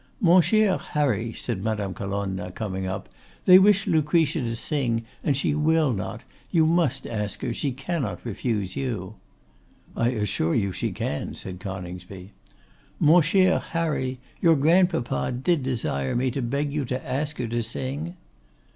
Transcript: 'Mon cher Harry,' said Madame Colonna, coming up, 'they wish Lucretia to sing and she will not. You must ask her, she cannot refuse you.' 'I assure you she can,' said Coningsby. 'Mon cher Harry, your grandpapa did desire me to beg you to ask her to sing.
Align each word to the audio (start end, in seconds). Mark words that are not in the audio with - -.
'Mon 0.19 0.41
cher 0.41 0.77
Harry,' 0.79 1.31
said 1.31 1.63
Madame 1.63 1.93
Colonna, 1.93 2.49
coming 2.51 2.87
up, 2.87 3.07
'they 3.45 3.59
wish 3.59 3.85
Lucretia 3.85 4.41
to 4.41 4.55
sing 4.55 5.03
and 5.23 5.37
she 5.37 5.53
will 5.53 5.93
not. 5.93 6.23
You 6.49 6.65
must 6.65 7.05
ask 7.05 7.43
her, 7.43 7.53
she 7.53 7.71
cannot 7.71 8.25
refuse 8.25 8.75
you.' 8.75 9.13
'I 9.95 10.09
assure 10.09 10.55
you 10.55 10.71
she 10.71 10.91
can,' 10.91 11.35
said 11.35 11.59
Coningsby. 11.59 12.31
'Mon 12.99 13.21
cher 13.21 13.59
Harry, 13.59 14.17
your 14.41 14.55
grandpapa 14.55 15.31
did 15.33 15.61
desire 15.61 16.15
me 16.15 16.31
to 16.31 16.41
beg 16.41 16.73
you 16.73 16.83
to 16.85 17.07
ask 17.07 17.37
her 17.37 17.47
to 17.49 17.61
sing. 17.61 18.15